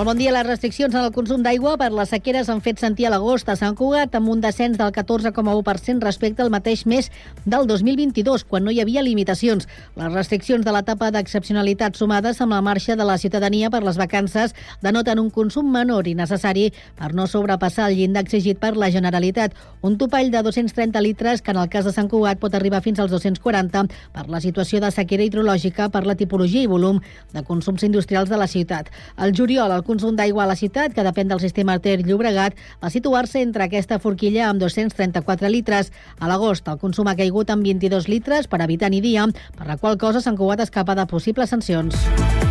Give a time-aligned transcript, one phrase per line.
[0.00, 0.30] Molt bon dia.
[0.32, 3.56] Les restriccions en el consum d'aigua per les sequeres han fet sentir a l'agost a
[3.60, 7.10] Sant Cugat amb un descens del 14,1% respecte al mateix mes
[7.44, 9.68] del 2022, quan no hi havia limitacions.
[10.00, 14.54] Les restriccions de l'etapa d'excepcionalitat sumades amb la marxa de la ciutadania per les vacances
[14.80, 19.52] denoten un consum menor i necessari per no sobrepassar el llindar exigit per la Generalitat.
[19.82, 23.04] Un topall de 230 litres que en el cas de Sant Cugat pot arribar fins
[23.04, 23.84] als 240
[24.16, 27.04] per la situació de sequera hidrològica per la tipologia i volum
[27.36, 28.88] de consums industrials de la ciutat.
[29.20, 32.92] El juliol, el consum d'aigua a la ciutat, que depèn del sistema Ter Llobregat, va
[32.94, 35.90] situar-se entre aquesta forquilla amb 234 litres.
[36.18, 39.26] A l'agost, el consum ha caigut amb 22 litres per habitant i dia,
[39.58, 42.49] per la qual cosa Sant Cugat escapa de possibles sancions.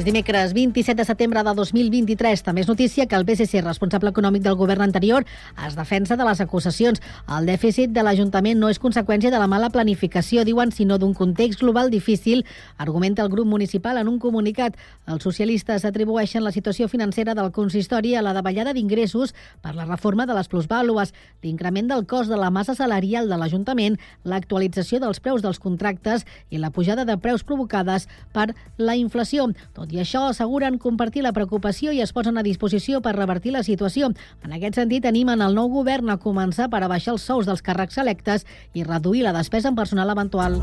[0.00, 2.40] És dimecres 27 de setembre de 2023.
[2.40, 5.26] També és notícia que el PSC, responsable econòmic del govern anterior,
[5.66, 7.02] es defensa de les acusacions.
[7.28, 11.60] El dèficit de l'Ajuntament no és conseqüència de la mala planificació, diuen, sinó d'un context
[11.60, 12.46] global difícil,
[12.78, 14.78] argumenta el grup municipal en un comunicat.
[15.04, 20.24] Els socialistes atribueixen la situació financera del consistori a la davallada d'ingressos per la reforma
[20.24, 21.12] de les plusvàlues,
[21.42, 26.56] l'increment del cost de la massa salarial de l'Ajuntament, l'actualització dels preus dels contractes i
[26.56, 29.50] la pujada de preus provocades per la inflació.
[29.76, 33.64] Tot i això, asseguren compartir la preocupació i es posen a disposició per revertir la
[33.66, 34.12] situació.
[34.44, 37.98] En aquest sentit, animen el nou govern a començar per abaixar els sous dels càrrecs
[37.98, 40.60] electes i reduir la despesa en personal eventual.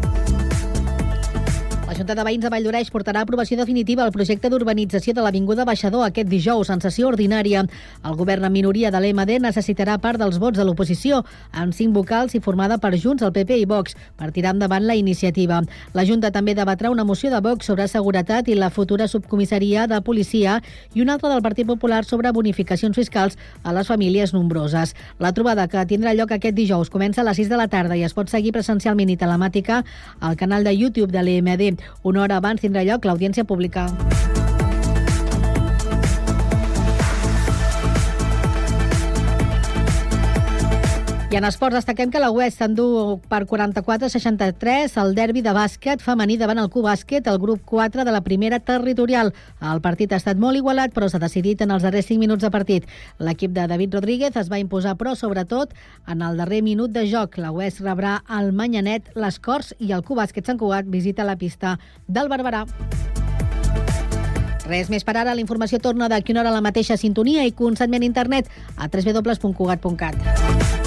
[1.87, 5.63] La Junta de Veïns de Valldoreix portarà a aprovació definitiva el projecte d'urbanització de l'Avinguda
[5.63, 7.61] Baixador aquest dijous, en sessió ordinària.
[8.03, 11.21] El govern en minoria de l'EMD necessitarà part dels vots de l'oposició,
[11.55, 14.97] amb cinc vocals i formada per Junts, el PP i Vox, per tirar endavant la
[14.99, 15.61] iniciativa.
[15.95, 20.01] La Junta també debatrà una moció de Vox sobre seguretat i la futura subcomissaria de
[20.03, 20.57] policia
[20.93, 24.91] i una altra del Partit Popular sobre bonificacions fiscals a les famílies nombroses.
[25.23, 28.03] La trobada que tindrà lloc aquest dijous comença a les 6 de la tarda i
[28.03, 29.85] es pot seguir presencialment i telemàtica
[30.19, 31.76] al canal de YouTube de l'EMD.
[32.03, 33.87] Una hora abans tindrà lloc l'audiència pública.
[41.27, 46.37] I en esports destaquem que la West endú per 44-63 el derbi de bàsquet femení
[46.39, 49.33] davant el Q-Bàsquet, el grup 4 de la primera territorial.
[49.59, 52.53] El partit ha estat molt igualat, però s'ha decidit en els darrers 5 minuts de
[52.53, 52.87] partit.
[53.19, 55.75] L'equip de David Rodríguez es va imposar, però sobretot
[56.07, 57.35] en el darrer minut de joc.
[57.43, 61.75] La West rebrà el Manyanet, les Corts i el Q-Bàsquet Sant Cugat visita la pista
[62.07, 62.63] del Barberà.
[64.67, 65.35] Res més per ara.
[65.35, 70.86] La informació torna d'aquí una hora a la mateixa sintonia i constantment internet a www.cugat.cat.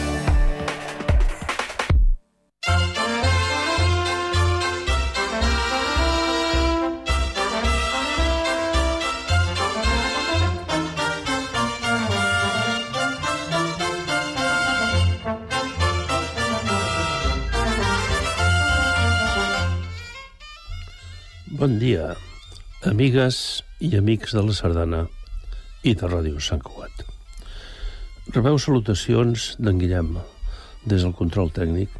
[21.61, 22.15] Bon dia,
[22.89, 23.35] amigues
[23.85, 25.01] i amics de la Sardana
[25.85, 27.03] i de Ràdio Sant Cugat.
[28.33, 30.15] Rebeu salutacions d'en Guillem,
[30.89, 31.93] des del control tècnic,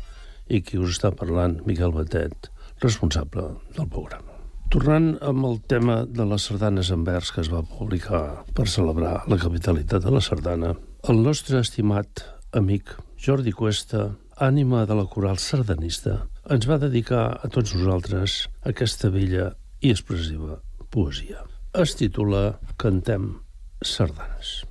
[0.50, 2.50] i qui us està parlant, Miquel Batet,
[2.82, 3.46] responsable
[3.78, 4.40] del programa.
[4.74, 9.20] Tornant amb el tema de les sardanes en vers que es va publicar per celebrar
[9.30, 10.74] la capitalitat de la sardana,
[11.06, 12.26] el nostre estimat
[12.58, 14.08] amic Jordi Cuesta,
[14.42, 20.58] ànima de la coral sardanista, ens va dedicar a tots nosaltres aquesta bella i expressiva
[20.90, 21.44] poesia.
[21.78, 23.36] Es titula Cantem
[23.82, 24.64] sardanes.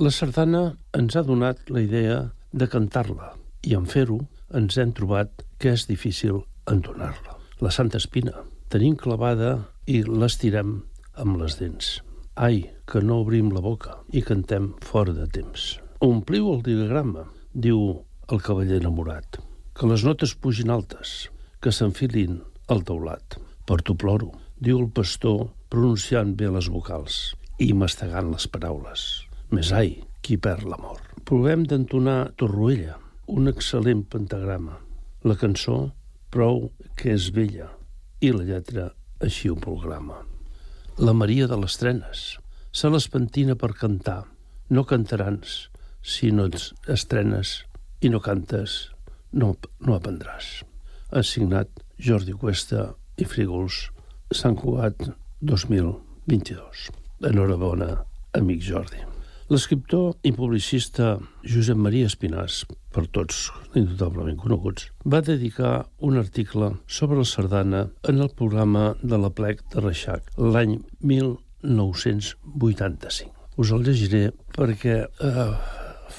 [0.00, 0.62] La sardana
[0.96, 2.16] ens ha donat la idea
[2.52, 4.22] de cantar-la i en fer-ho
[4.56, 7.36] ens hem trobat que és difícil entonar-la.
[7.60, 8.42] La Santa Espina
[8.72, 9.52] tenim clavada
[9.86, 10.80] i l'estirem
[11.20, 12.00] amb les dents.
[12.34, 15.76] Ai, que no obrim la boca i cantem fora de temps.
[16.00, 18.00] Ompliu el diagrama, diu
[18.32, 19.51] el cavaller enamorat.
[19.72, 21.30] Que les notes pugin altes,
[21.60, 22.40] que s'enfilin
[22.72, 23.38] al teulat.
[23.66, 27.20] Per tu ploro, diu el pastor pronunciant bé les vocals
[27.62, 29.04] i mastegant les paraules.
[29.54, 31.00] Més ai, qui perd l'amor.
[31.28, 32.98] Provem d'entonar Torroella,
[33.32, 34.78] un excel·lent pentagrama.
[35.24, 35.92] La cançó,
[36.34, 37.70] prou que és vella,
[38.20, 38.90] i la lletra
[39.22, 40.22] així ho programa.
[40.98, 42.24] La Maria de les trenes
[42.72, 44.22] se les pentina per cantar.
[44.72, 45.68] No cantarans
[46.02, 47.62] si no ets estrenes
[48.02, 48.90] i no cantes,
[49.32, 50.60] no, no aprendràs.
[51.12, 53.90] Ha signat Jordi Cuesta i Frígols
[54.32, 56.90] Sant Cugat 2022.
[57.28, 58.04] Enhorabona,
[58.38, 58.96] amic Jordi.
[59.52, 62.64] L'escriptor i publicista Josep Maria Espinàs,
[62.94, 69.18] per tots indudablement coneguts, va dedicar un article sobre la sardana en el programa de
[69.20, 73.32] la plec de Reixac l'any 1985.
[73.60, 75.52] Us el llegiré perquè eh,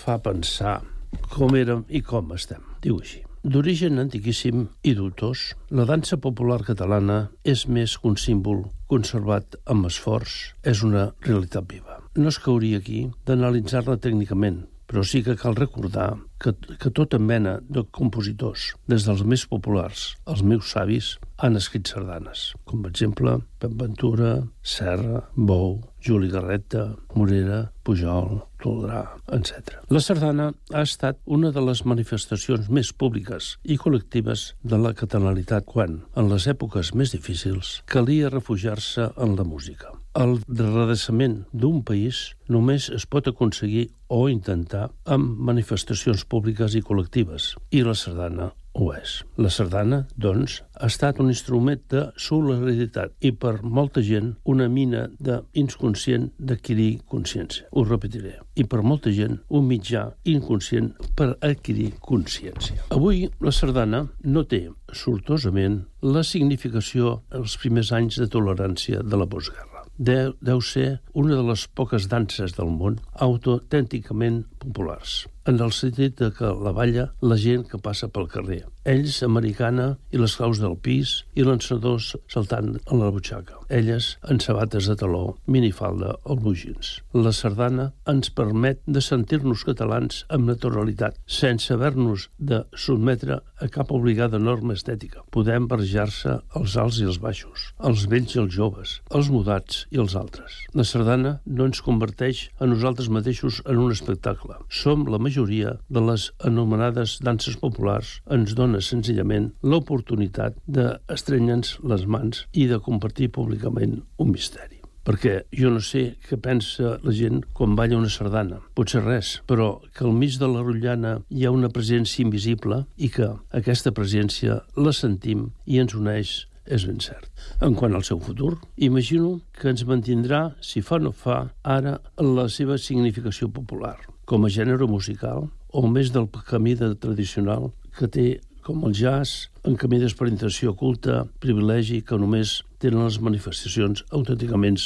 [0.03, 0.85] fa pensar
[1.33, 2.72] com érem i com estem.
[2.83, 3.23] Diu així.
[3.43, 9.91] D'origen antiquíssim i dubtós, la dansa popular catalana és més que un símbol conservat amb
[9.91, 15.55] esforç, és una realitat viva no es cauria aquí d'analitzar-la tècnicament, però sí que cal
[15.57, 16.11] recordar
[16.43, 21.89] que, que tota mena de compositors, des dels més populars als meus savis, han escrit
[21.89, 29.03] sardanes, com per exemple Pep Ventura, Serra, Bou, Juli Garreta, Morera, Pujol, Toldrà,
[29.35, 29.79] etc.
[29.93, 35.67] La sardana ha estat una de les manifestacions més públiques i col·lectives de la catalanitat
[35.67, 39.95] quan, en les èpoques més difícils, calia refugiar-se en la música.
[40.13, 42.17] El redreçament d'un país
[42.53, 48.91] només es pot aconseguir o intentar amb manifestacions públiques i col·lectives, i la sardana ho
[48.93, 49.15] és.
[49.41, 55.07] La sardana, doncs, ha estat un instrument de solidaritat i per molta gent una mina
[55.17, 57.69] d'inconscient d'adquirir consciència.
[57.73, 58.37] Ho repetiré.
[58.53, 62.85] I per molta gent un mitjà inconscient per adquirir consciència.
[62.93, 69.29] Avui la sardana no té, sortosament, la significació els primers anys de tolerància de la
[69.29, 75.71] postguerra deu, deu ser una de les poques danses del món autònticament populars en el
[75.75, 78.63] sentit de que la balla la gent que passa pel carrer.
[78.87, 83.61] Ells, americana, i les claus del pis, i l'ençadors saltant a la butxaca.
[83.71, 86.97] Elles, en sabates de taló, minifalda o bugins.
[87.15, 93.93] La sardana ens permet de sentir-nos catalans amb naturalitat, sense haver-nos de sotmetre a cap
[93.95, 95.23] obligada norma estètica.
[95.31, 100.01] Podem barrejar-se els alts i els baixos, els vells i els joves, els mudats i
[100.03, 100.59] els altres.
[100.75, 104.59] La sardana no ens converteix a nosaltres mateixos en un espectacle.
[104.67, 112.45] Som la majoria de les anomenades danses populars ens dona senzillament l'oportunitat d'estrenya'ns les mans
[112.53, 117.75] i de compartir públicament un misteri perquè jo no sé què pensa la gent quan
[117.75, 118.61] balla una sardana.
[118.73, 123.11] Potser res, però que al mig de la rotllana hi ha una presència invisible i
[123.11, 127.27] que aquesta presència la sentim i ens uneix és ben cert.
[127.59, 132.47] En quant al seu futur, imagino que ens mantindrà, si fa no fa, ara la
[132.47, 133.97] seva significació popular,
[134.33, 138.23] com a gènere musical, o més del camí de tradicional que té
[138.65, 144.79] com el jazz, en camí d'experimentació oculta, privilegi que només tenen les manifestacions autènticament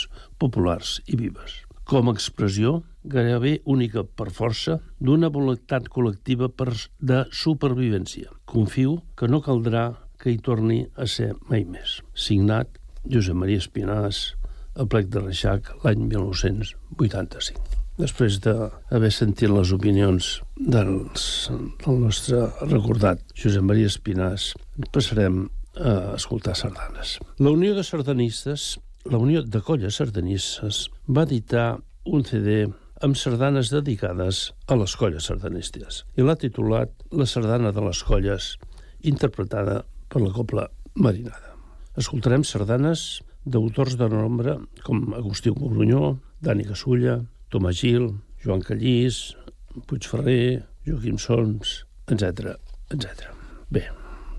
[0.44, 1.62] populars i vives.
[1.88, 8.36] Com a expressió, gairebé única per força, d'una voluntat col·lectiva per de supervivència.
[8.52, 12.02] Confio que no caldrà que hi torni a ser mai més.
[12.12, 14.26] Signat Josep Maria Espinàs,
[14.76, 17.77] a plec de Reixac, l'any 1985.
[17.98, 21.24] Després d'haver sentit les opinions dels,
[21.82, 24.52] del nostre recordat Josep Maria Espinàs,
[24.94, 25.48] passarem
[25.78, 27.16] a escoltar sardanes.
[27.42, 28.76] La Unió de Sardanistes,
[29.10, 32.68] la Unió de Colles Sardanistes, va editar un CD
[33.02, 38.56] amb sardanes dedicades a les colles sardanistes i l'ha titulat La sardana de les colles,
[39.02, 41.56] interpretada per la Copla Marinada.
[41.98, 47.20] Escoltarem sardanes d'autors de nombre com Agustí Cogrunyó, Dani Casulla,
[47.54, 48.12] Tomàs Gil,
[48.44, 49.36] Joan Callís,
[49.88, 52.58] Puigferrer, Joaquim Sons, etc
[52.94, 53.32] etc.
[53.70, 53.88] Bé,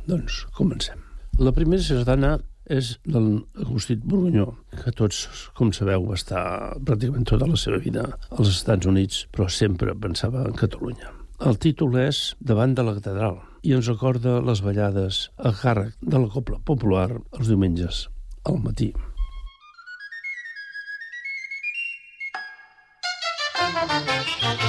[0.09, 1.01] doncs comencem.
[1.39, 2.37] La primera sardana
[2.69, 4.51] és l'Agustí Borgunyó,
[4.83, 5.23] que tots,
[5.57, 6.43] com sabeu, va estar
[6.85, 11.15] pràcticament tota la seva vida als Estats Units, però sempre pensava en Catalunya.
[11.49, 16.19] El títol és Davant de la catedral i ens recorda les ballades a càrrec de
[16.19, 18.09] la Copla Popular els diumenges
[18.45, 18.91] al matí.
[23.89, 24.68] Thank you.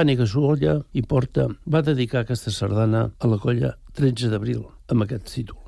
[0.00, 5.28] Dani Gasuolla i Porta va dedicar aquesta sardana a la colla 13 d'abril amb aquest
[5.34, 5.59] títol.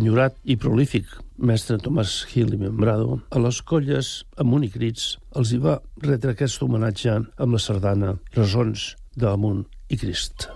[0.00, 4.08] L'enyorat i prolífic mestre Tomàs Gil i Membrado, a les colles
[4.40, 10.48] amb unicrits els hi va retre aquest homenatge amb la sardana Resons d'Amunt i Crist.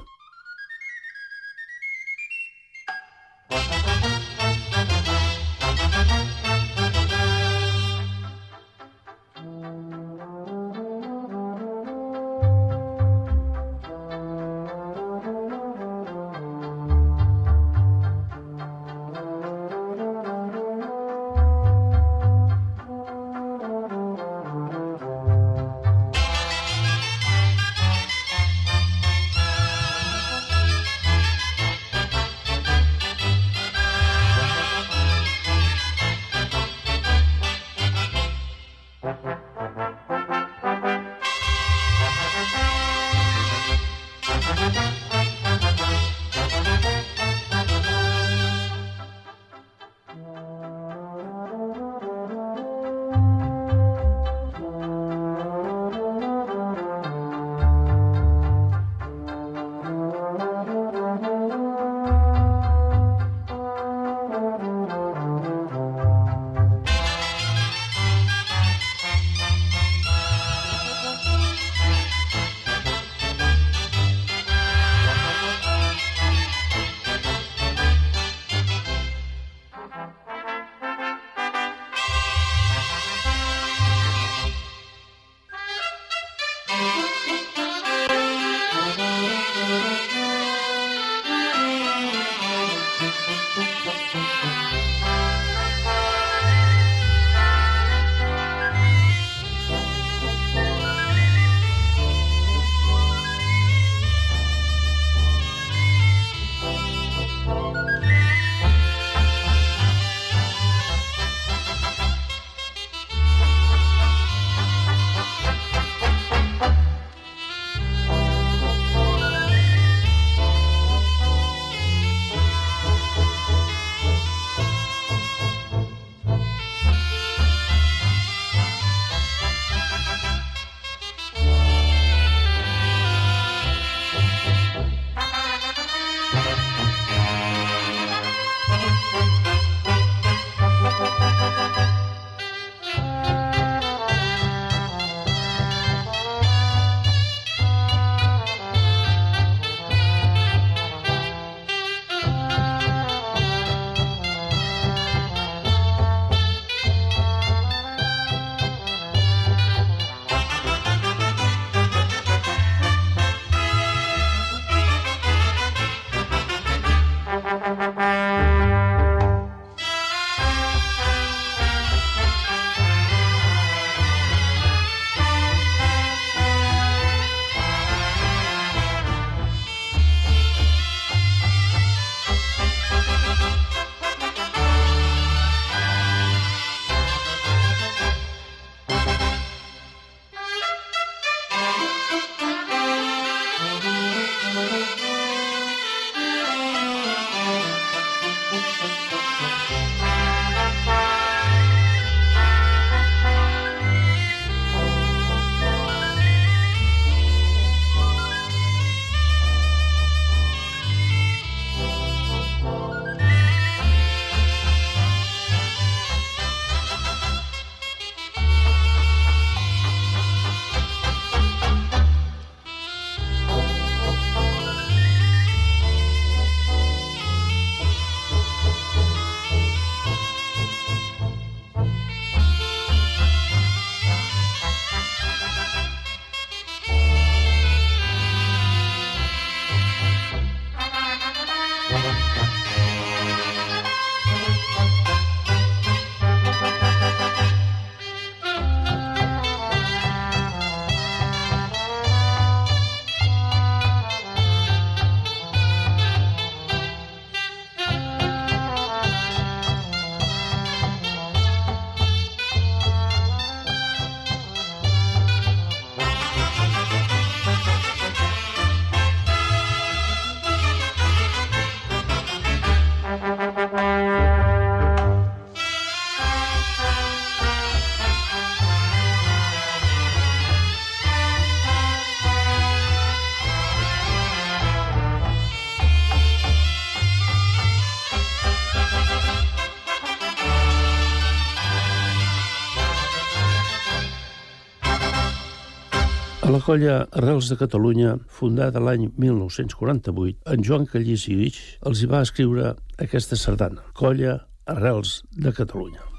[296.55, 302.11] La colla Arrels de Catalunya, fundada l'any 1948, en Joan Callís i Guix els hi
[302.15, 302.77] va escriure
[303.09, 304.39] aquesta sardana, Colla
[304.71, 306.14] Arrels de Catalunya.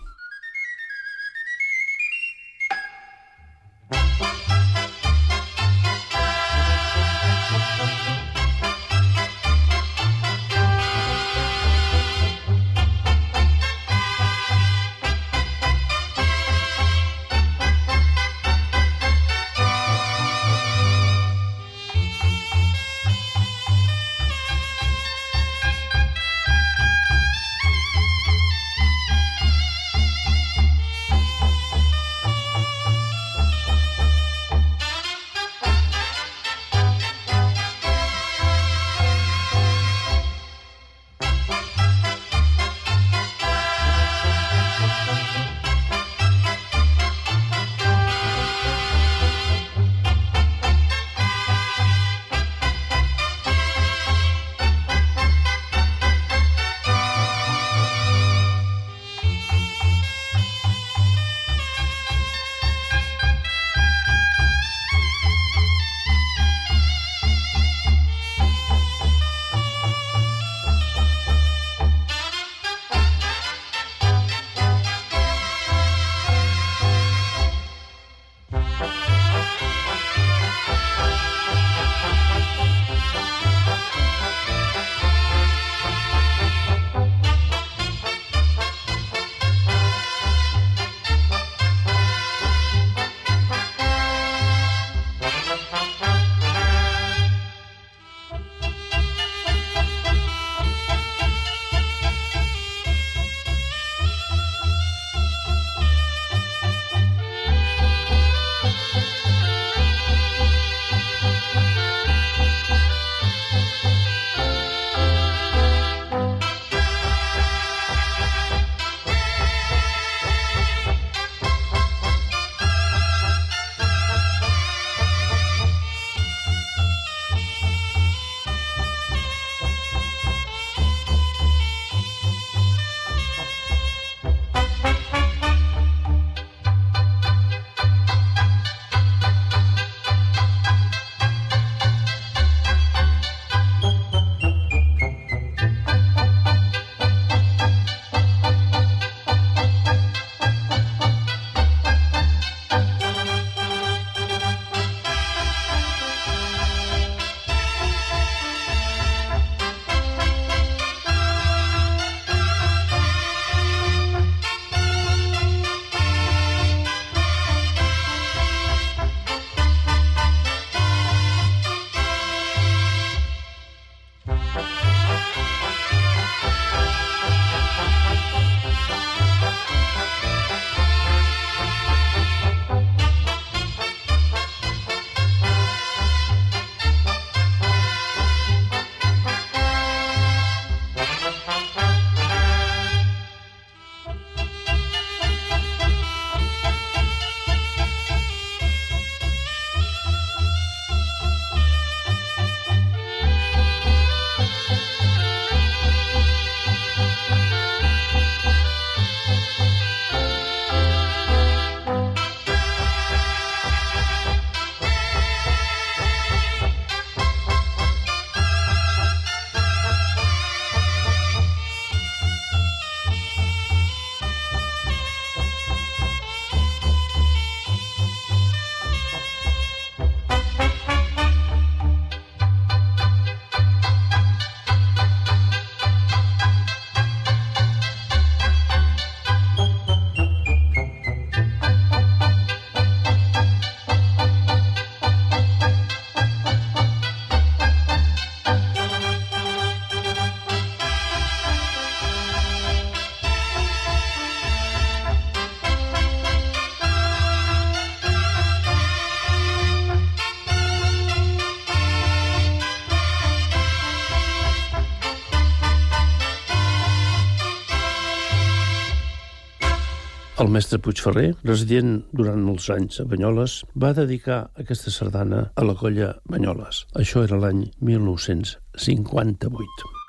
[270.55, 276.13] Mestre Puigferrer, resident durant molts anys a Banyoles, va dedicar aquesta sardana a la colla
[276.31, 276.85] Banyoles.
[277.01, 280.04] Això era l'any 1958.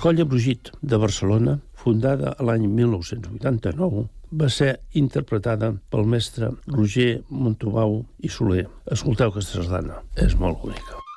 [0.00, 4.06] Colla Brugit de Barcelona, fundada l'any 1989,
[4.40, 8.64] va ser interpretada pel mestre Roger Montubau i Soler.
[8.96, 11.09] Escolteu aquesta sardana, és molt bonica.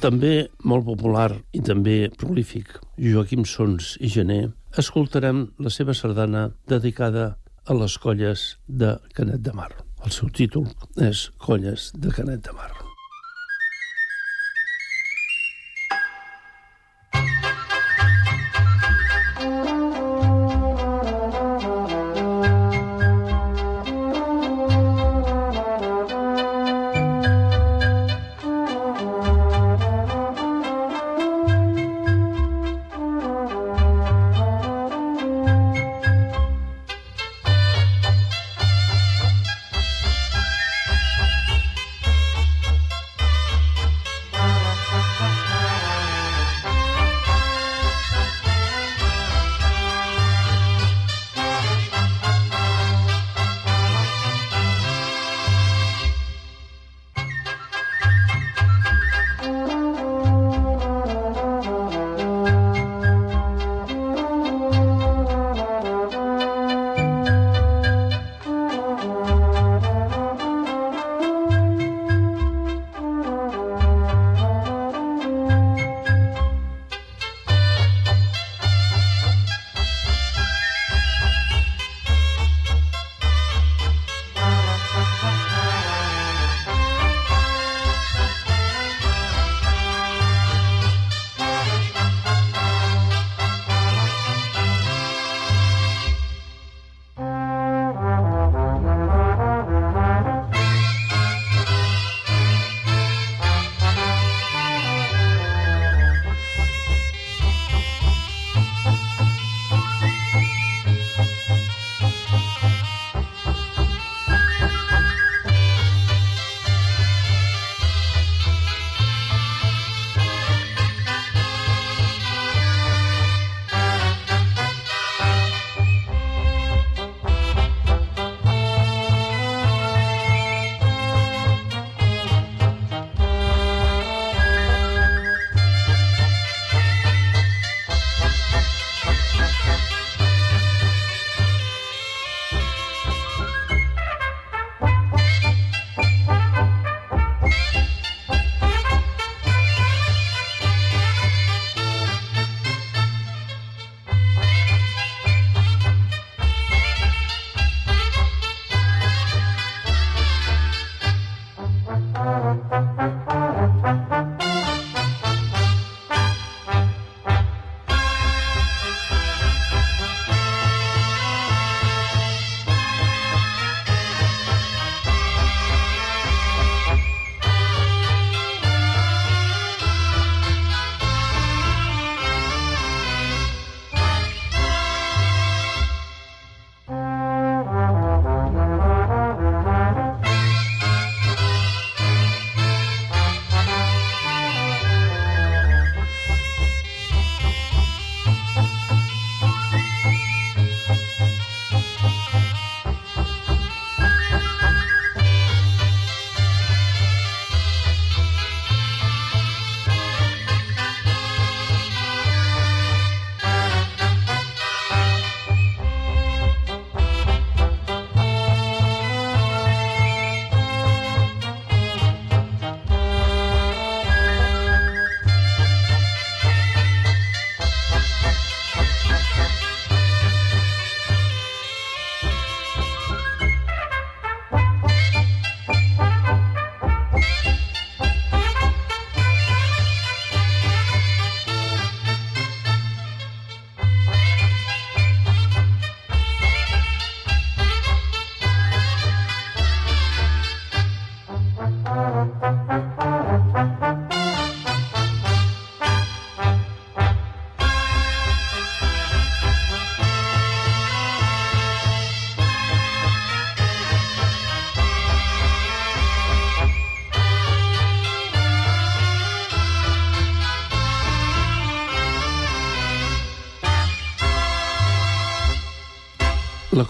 [0.00, 4.40] També molt popular i també prolífic Joaquim Sons i Gené,
[4.80, 7.34] escoltarem la seva sardana dedicada
[7.68, 9.72] a les colles de Canet de Mar.
[10.00, 12.79] El seu títol és Colles de Canet de Mar.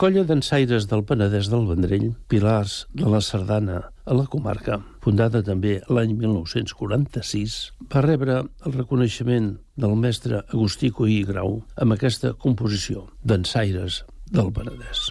[0.01, 5.74] Colla d'ensaires del Penedès del Vendrell, pilars de la Sardana a la comarca, fundada també
[5.92, 7.59] l'any 1946,
[7.92, 15.11] va rebre el reconeixement del mestre Agustí Coí Grau amb aquesta composició d'ensaires del Penedès.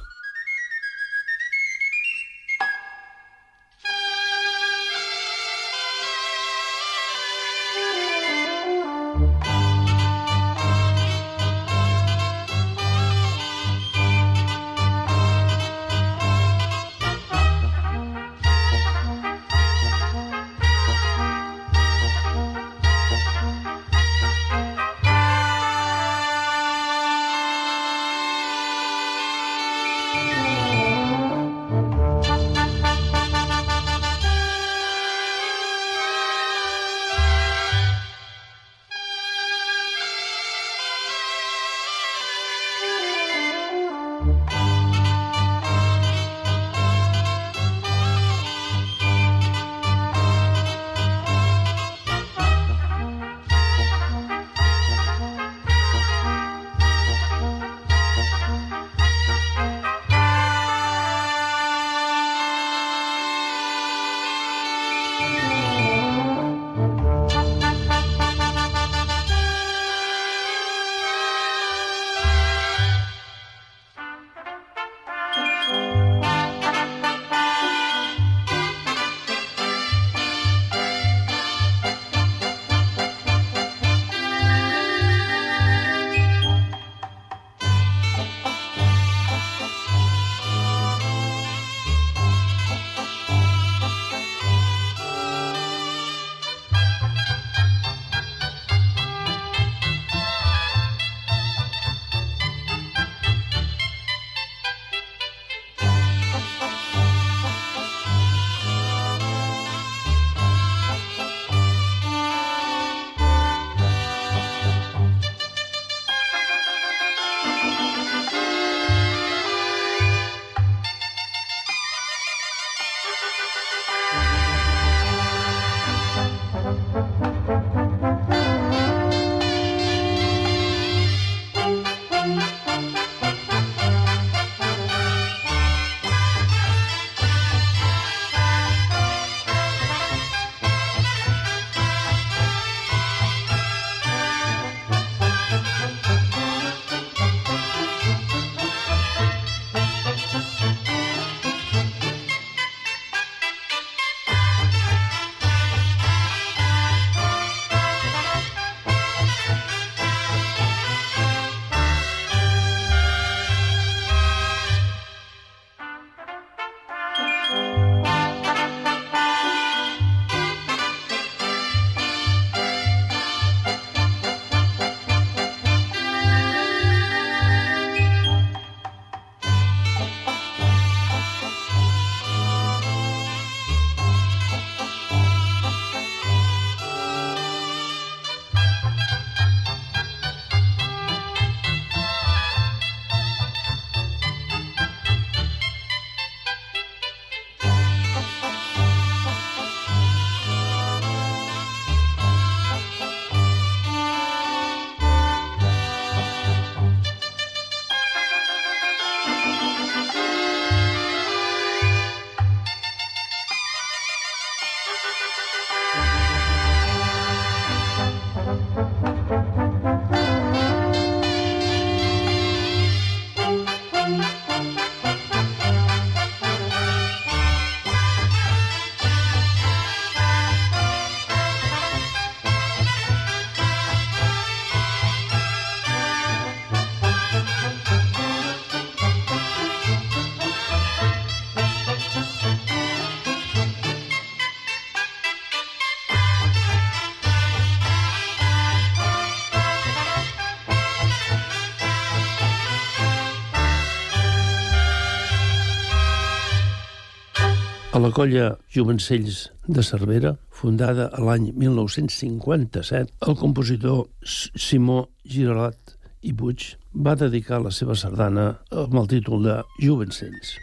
[258.09, 265.93] La colla Jovencells de Cervera, fundada a l'any 1957, el compositor Simó Giralat
[266.25, 266.65] i Puig
[267.05, 268.47] va dedicar la seva sardana
[268.85, 270.57] amb el títol de Jovencells.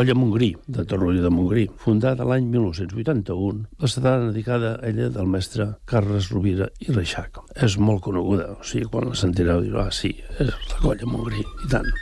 [0.00, 5.28] Colla Montgrí, de Torroella de Montgrí, fundada l'any 1981, la sardana dedicada a ella del
[5.28, 7.42] mestre Carles Rovira i Reixac.
[7.68, 11.44] És molt coneguda, o sigui, quan la sentireu direu, ah, sí, és la Colla Montgrí,
[11.44, 11.92] i tant.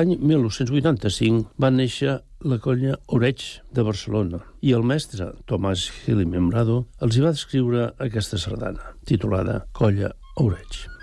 [0.00, 2.12] L'any 1985 va néixer
[2.48, 3.42] la colla Oreig
[3.76, 8.94] de Barcelona i el mestre Tomàs Gil i Membrado els hi va descriure aquesta sardana,
[9.12, 10.14] titulada Colla
[10.46, 10.99] Oreig.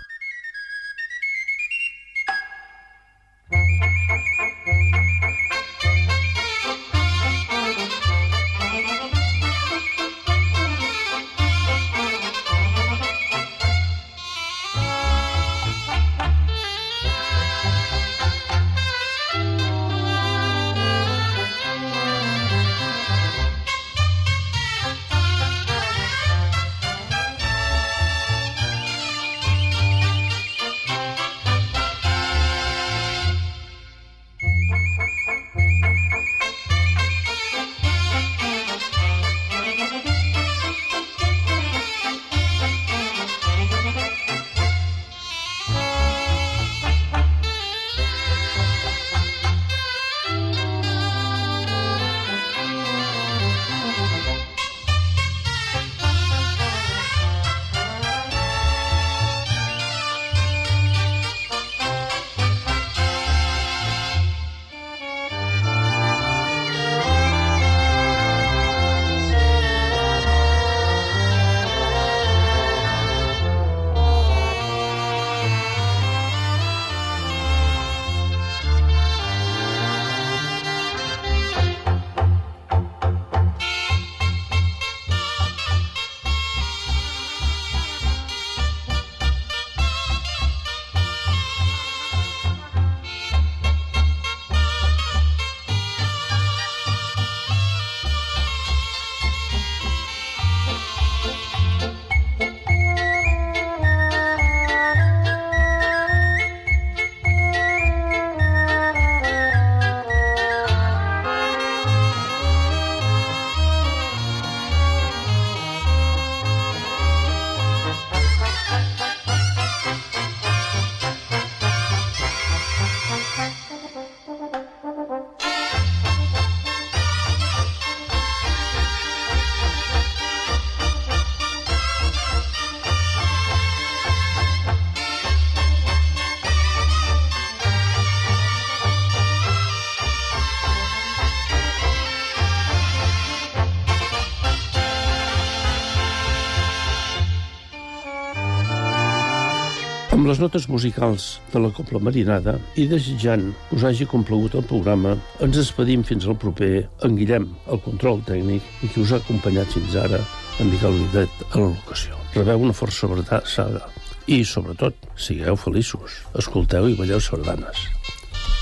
[150.38, 155.16] Les notes musicals de la Copla Marinada i desitjant que us hagi complagut el programa,
[155.42, 159.74] ens despedim fins al proper en Guillem, el control tècnic, i qui us ha acompanyat
[159.74, 160.20] fins ara,
[160.62, 162.20] en Miquel Videt, a la locació.
[162.36, 163.88] Rebeu una força abraçada
[164.28, 167.88] i, sobretot, sigueu feliços, escolteu i balleu sardanes.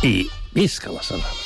[0.01, 0.23] I
[0.57, 1.46] visca la sardana!